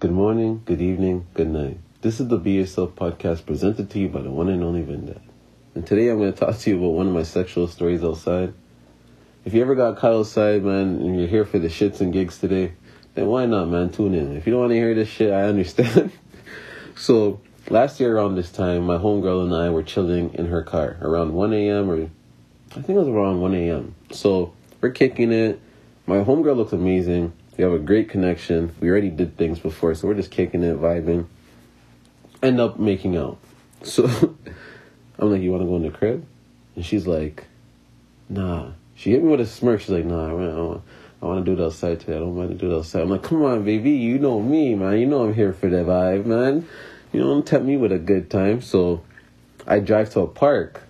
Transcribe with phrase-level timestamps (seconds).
[0.00, 1.76] Good morning, good evening, good night.
[2.00, 5.20] This is the Be Yourself podcast presented to you by the one and only Vinda.
[5.74, 8.54] And today I'm going to talk to you about one of my sexual stories outside.
[9.44, 12.38] If you ever got caught outside, man, and you're here for the shits and gigs
[12.38, 12.72] today,
[13.12, 13.90] then why not, man?
[13.90, 14.38] Tune in.
[14.38, 16.10] If you don't want to hear this shit, I understand.
[16.96, 20.96] so, last year around this time, my homegirl and I were chilling in her car
[21.02, 21.90] around 1 a.m.
[21.90, 21.96] or
[22.70, 23.94] I think it was around 1 a.m.
[24.12, 25.60] So, we're kicking it.
[26.06, 27.34] My homegirl looks amazing.
[27.60, 28.74] We have a great connection.
[28.80, 31.26] We already did things before, so we're just kicking it, vibing.
[32.42, 33.36] End up making out.
[33.82, 34.06] So
[35.18, 36.24] I'm like, you want to go in the crib?
[36.74, 37.44] And she's like,
[38.30, 38.70] nah.
[38.94, 39.82] She hit me with a smirk.
[39.82, 40.82] She's like, nah, I want,
[41.20, 42.16] I want to do it outside today.
[42.16, 43.02] I don't want to do it outside.
[43.02, 43.90] I'm like, come on, baby.
[43.90, 44.98] You know me, man.
[44.98, 46.66] You know I'm here for the vibe, man.
[47.12, 48.62] You don't tempt me with a good time.
[48.62, 49.02] So
[49.66, 50.80] I drive to a park,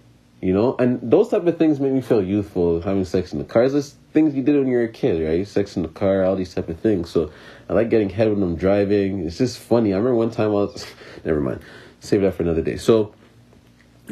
[0.40, 2.80] you know, and those type of things make me feel youthful.
[2.80, 5.46] Having sex in the car is things you did when you were a kid, right?
[5.46, 7.10] Sex in the car, all these type of things.
[7.10, 7.30] So
[7.68, 9.26] I like getting head when I'm driving.
[9.26, 9.92] It's just funny.
[9.92, 10.86] I remember one time I was,
[11.24, 11.60] never mind,
[12.00, 12.76] save that for another day.
[12.76, 13.14] So,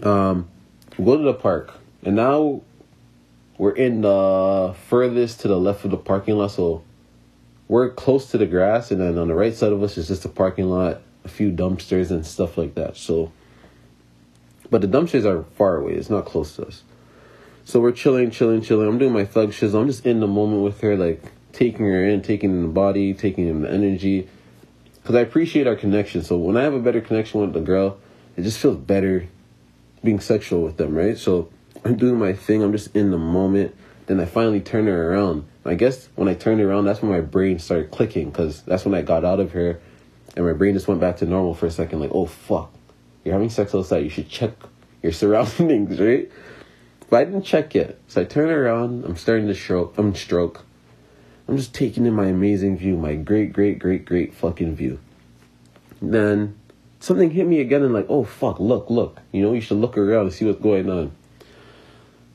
[0.02, 0.48] um,
[0.96, 1.72] go to the park,
[2.04, 2.62] and now
[3.56, 6.50] we're in the furthest to the left of the parking lot.
[6.52, 6.84] So
[7.68, 10.24] we're close to the grass, and then on the right side of us is just
[10.24, 12.96] a parking lot, a few dumpsters and stuff like that.
[12.96, 13.32] So,
[14.70, 15.94] but the dumpsters are far away.
[15.94, 16.82] It's not close to us.
[17.64, 18.88] So we're chilling, chilling, chilling.
[18.88, 19.74] I'm doing my thug shiz.
[19.74, 23.12] I'm just in the moment with her, like taking her in, taking in the body,
[23.14, 24.28] taking in the energy.
[24.94, 26.22] Because I appreciate our connection.
[26.22, 27.98] So when I have a better connection with the girl,
[28.36, 29.28] it just feels better
[30.02, 31.18] being sexual with them, right?
[31.18, 31.50] So
[31.84, 32.62] I'm doing my thing.
[32.62, 33.74] I'm just in the moment.
[34.06, 35.46] Then I finally turn her around.
[35.64, 38.94] I guess when I turned around, that's when my brain started clicking because that's when
[38.94, 39.80] I got out of here
[40.36, 42.00] and my brain just went back to normal for a second.
[42.00, 42.72] Like, oh, fuck.
[43.24, 44.04] You're having sex outside.
[44.04, 44.52] You should check
[45.02, 46.30] your surroundings, right?
[47.10, 47.98] But I didn't check yet.
[48.08, 49.04] So I turn around.
[49.04, 49.96] I'm starting to stroke.
[49.96, 50.64] I'm stroke.
[51.48, 55.00] I'm just taking in my amazing view, my great, great, great, great fucking view.
[56.02, 56.58] Then
[57.00, 59.20] something hit me again and like, oh fuck, look, look.
[59.32, 61.12] You know, you should look around and see what's going on.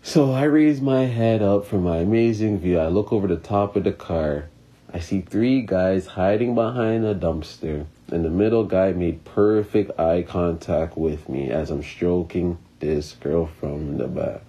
[0.01, 2.79] So I raise my head up from my amazing view.
[2.79, 4.49] I look over the top of the car.
[4.91, 7.85] I see three guys hiding behind a dumpster.
[8.11, 13.47] And the middle guy made perfect eye contact with me as I'm stroking this girl
[13.59, 14.41] from the back.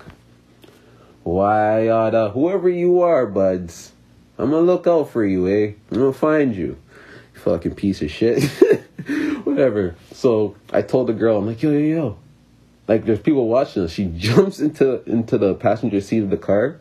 [1.23, 3.93] Why, uh, whoever you are, buds,
[4.39, 5.73] I'm gonna look out for you, eh?
[5.91, 6.77] I'm gonna find you.
[7.35, 8.43] you fucking piece of shit.
[9.45, 9.95] Whatever.
[10.13, 12.19] So I told the girl, I'm like, yo, yo, yo.
[12.89, 13.93] Like there's people watching us.
[13.93, 16.81] She jumps into into the passenger seat of the car.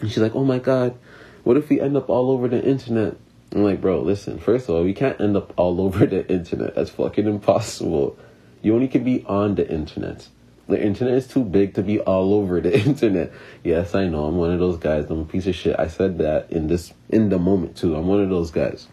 [0.00, 0.96] And she's like, oh my god,
[1.44, 3.16] what if we end up all over the internet?
[3.54, 6.74] I'm like, bro, listen, first of all, we can't end up all over the internet.
[6.74, 8.18] That's fucking impossible.
[8.62, 10.28] You only can be on the internet.
[10.68, 13.32] The internet is too big to be all over the internet.
[13.62, 14.24] Yes, I know.
[14.24, 15.10] I'm one of those guys.
[15.10, 15.76] I'm a piece of shit.
[15.78, 17.96] I said that in this in the moment too.
[17.96, 18.88] I'm one of those guys.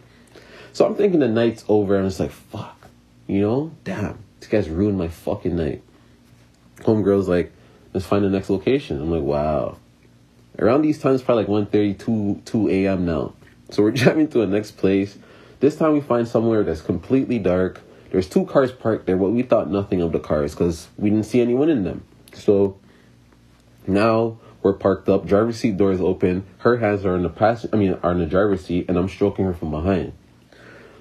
[0.74, 2.88] So I'm thinking the night's over and it's like, fuck.
[3.28, 3.72] You know?
[3.84, 4.20] Damn.
[4.40, 5.84] This guy's ruined my fucking night.
[6.78, 7.52] Homegirl's like,
[7.94, 9.00] let's find the next location.
[9.02, 9.78] I'm like, wow.
[10.58, 13.06] Around these times, probably like 1.32, 2 a.m.
[13.06, 13.34] now.
[13.70, 15.18] So we're driving to the next place.
[15.60, 17.82] This time we find somewhere that's completely dark
[18.12, 21.26] there's two cars parked there, but we thought nothing of the cars because we didn't
[21.26, 22.04] see anyone in them.
[22.34, 22.78] So
[23.86, 27.76] now we're parked up, driver's seat door is open, her hands are in the passenger,
[27.76, 30.14] I mean, are in the driver's seat, and I'm stroking her from behind.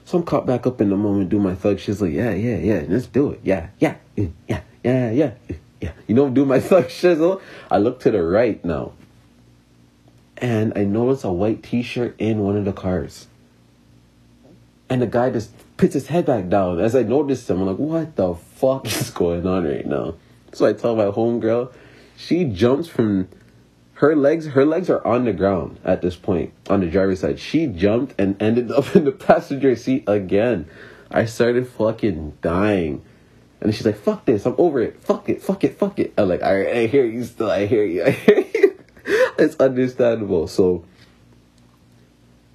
[0.04, 1.78] So I'm caught back up in the moment, do my thug.
[1.78, 3.40] She's like, yeah, yeah, yeah, let's do it.
[3.42, 5.32] Yeah, yeah, yeah, yeah, yeah,
[5.80, 5.92] yeah.
[6.06, 7.40] You know, do my thug shizzle.
[7.70, 8.92] I look to the right now,
[10.38, 13.26] and I notice a white T-shirt in one of the cars,
[14.88, 16.80] and the guy just puts his head back down.
[16.80, 20.14] As I noticed him, I'm like, what the fuck is going on right now?
[20.52, 21.72] So I tell my homegirl,
[22.16, 23.28] she jumps from
[23.94, 27.40] her legs, her legs are on the ground at this point on the driver's side.
[27.40, 30.66] She jumped and ended up in the passenger seat again.
[31.10, 33.02] I started fucking dying.
[33.60, 35.00] And she's like, fuck this, I'm over it.
[35.02, 36.14] Fuck it, fuck it, fuck it.
[36.16, 38.57] I'm like, I, I hear you still, I hear you, I hear you.
[39.38, 40.48] It's understandable.
[40.48, 40.84] So,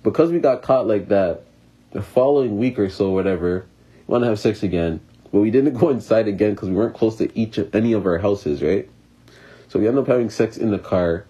[0.03, 1.43] because we got caught like that,
[1.91, 3.65] the following week or so, whatever,
[4.07, 4.99] want to have sex again.
[5.31, 8.05] But we didn't go inside again because we weren't close to each of any of
[8.05, 8.89] our houses, right?
[9.69, 11.25] So we end up having sex in the car,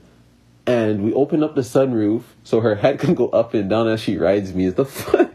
[0.66, 4.01] and we open up the sunroof so her head can go up and down as
[4.01, 4.66] she rides me.
[4.66, 5.30] Is the fun?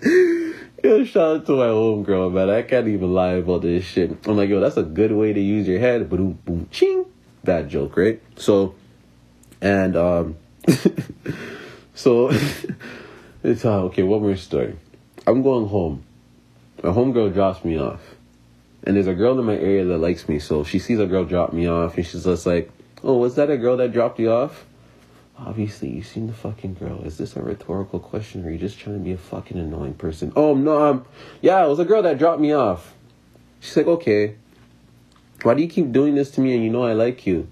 [0.82, 2.48] yo, shout out to my homegirl, man.
[2.48, 4.26] I can't even lie about this shit.
[4.26, 6.08] I'm like, yo, that's a good way to use your head.
[6.08, 6.38] Boom.
[7.46, 8.20] Bad joke, right?
[8.36, 8.74] So,
[9.62, 10.36] and um,
[11.94, 12.30] so.
[13.46, 14.02] It's uh, okay.
[14.02, 14.74] One more story.
[15.24, 16.02] I'm going home.
[16.82, 18.00] My homegirl drops me off,
[18.82, 20.40] and there's a girl in my area that likes me.
[20.40, 22.72] So she sees a girl drop me off, and she's just like,
[23.04, 24.66] "Oh, was that a girl that dropped you off?"
[25.38, 27.04] Obviously, you seen the fucking girl.
[27.04, 29.94] Is this a rhetorical question or are you just trying to be a fucking annoying
[29.94, 30.32] person?
[30.34, 31.04] Oh, no, um,
[31.40, 32.94] yeah, it was a girl that dropped me off.
[33.60, 34.36] She's like, okay,
[35.42, 37.48] why do you keep doing this to me and you know I like you?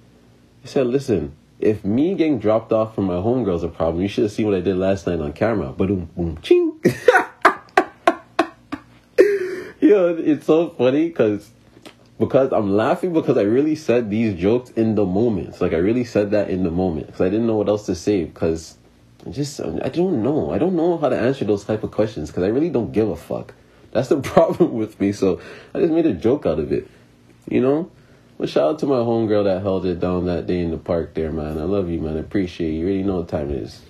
[0.64, 4.24] I said, listen, if me getting dropped off from my homegirl's a problem, you should
[4.24, 5.72] have seen what I did last night on camera.
[5.72, 6.80] Boom, boom, ching.
[9.80, 11.50] Yo, it's so funny because
[12.18, 15.60] because I'm laughing because I really said these jokes in the moment.
[15.60, 17.94] like I really said that in the moment because I didn't know what else to
[17.94, 18.78] say because
[19.26, 20.52] I just I don't know.
[20.52, 23.08] I don't know how to answer those type of questions because I really don't give
[23.08, 23.52] a fuck.
[23.92, 25.12] That's the problem with me.
[25.12, 25.40] So
[25.74, 26.88] I just made a joke out of it,
[27.48, 27.90] you know.
[28.38, 31.14] But shout out to my homegirl that held it down that day in the park
[31.14, 31.58] there, man.
[31.58, 32.16] I love you, man.
[32.16, 32.80] I appreciate you.
[32.80, 33.82] You already know what time it is.